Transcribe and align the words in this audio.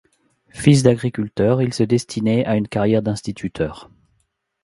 Fils 0.49 0.81
d'agriculteurs, 0.81 1.61
il 1.61 1.75
se 1.75 1.83
destinait 1.83 2.43
à 2.47 2.55
une 2.55 2.67
carrière 2.67 3.03
d'instituteur. 3.03 3.91